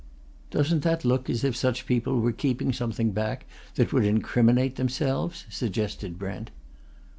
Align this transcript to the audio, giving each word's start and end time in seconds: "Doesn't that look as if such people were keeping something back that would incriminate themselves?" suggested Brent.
"Doesn't 0.49 0.79
that 0.79 1.05
look 1.05 1.29
as 1.29 1.43
if 1.43 1.55
such 1.55 1.85
people 1.85 2.21
were 2.21 2.31
keeping 2.31 2.73
something 2.73 3.11
back 3.11 3.45
that 3.75 3.93
would 3.93 4.03
incriminate 4.03 4.75
themselves?" 4.75 5.45
suggested 5.51 6.17
Brent. 6.17 6.49